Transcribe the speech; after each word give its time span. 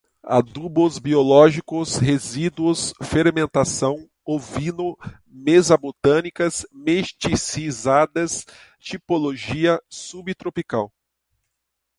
adubos 0.25 0.97
biológicos, 0.97 1.97
resíduos, 1.99 2.91
fermentação, 3.03 4.09
ovino, 4.25 4.97
mesa-botânicas, 5.31 6.65
mesticizadas, 6.73 8.43
tipologia, 8.79 9.79
sub-tropical 9.87 10.91